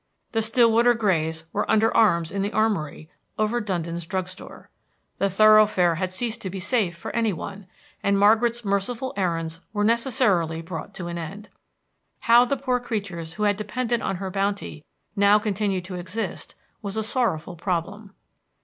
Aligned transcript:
The 0.31 0.41
Stillwater 0.41 0.95
Grays 0.95 1.43
were 1.53 1.69
under 1.69 1.95
arms 1.95 2.31
in 2.31 2.41
the 2.41 2.51
armory 2.53 3.07
over 3.37 3.61
Dundon's 3.61 4.07
drugstore. 4.07 4.71
The 5.17 5.29
thoroughfare 5.29 5.93
had 5.93 6.11
ceased 6.11 6.41
to 6.41 6.49
be 6.49 6.59
safe 6.59 6.97
for 6.97 7.15
any 7.15 7.31
one, 7.31 7.67
and 8.01 8.17
Margaret's 8.17 8.65
merciful 8.65 9.13
errands 9.15 9.59
were 9.73 9.83
necessarily 9.83 10.63
brought 10.63 10.95
to 10.95 11.05
an 11.05 11.19
end. 11.19 11.49
How 12.21 12.45
the 12.45 12.57
poor 12.57 12.79
creatures 12.79 13.33
who 13.35 13.43
had 13.43 13.57
depended 13.57 14.01
on 14.01 14.15
her 14.15 14.31
bounty 14.31 14.83
now 15.15 15.37
continued 15.37 15.85
to 15.85 15.95
exist 15.97 16.55
was 16.81 16.97
a 16.97 17.03
sorrowful 17.03 17.55
problem. 17.55 18.15